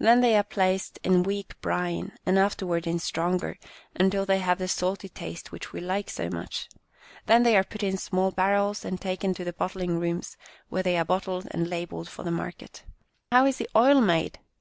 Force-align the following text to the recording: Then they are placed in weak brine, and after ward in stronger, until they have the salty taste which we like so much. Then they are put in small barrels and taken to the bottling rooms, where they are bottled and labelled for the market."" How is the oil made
Then 0.00 0.20
they 0.20 0.36
are 0.36 0.42
placed 0.42 0.98
in 1.04 1.22
weak 1.22 1.60
brine, 1.60 2.10
and 2.26 2.40
after 2.40 2.66
ward 2.66 2.88
in 2.88 2.98
stronger, 2.98 3.56
until 3.94 4.26
they 4.26 4.40
have 4.40 4.58
the 4.58 4.66
salty 4.66 5.08
taste 5.08 5.52
which 5.52 5.72
we 5.72 5.78
like 5.80 6.10
so 6.10 6.28
much. 6.28 6.68
Then 7.26 7.44
they 7.44 7.56
are 7.56 7.62
put 7.62 7.84
in 7.84 7.96
small 7.96 8.32
barrels 8.32 8.84
and 8.84 9.00
taken 9.00 9.32
to 9.34 9.44
the 9.44 9.52
bottling 9.52 10.00
rooms, 10.00 10.36
where 10.70 10.82
they 10.82 10.98
are 10.98 11.04
bottled 11.04 11.46
and 11.52 11.70
labelled 11.70 12.08
for 12.08 12.24
the 12.24 12.32
market."" 12.32 12.82
How 13.30 13.46
is 13.46 13.58
the 13.58 13.70
oil 13.76 14.00
made 14.00 14.40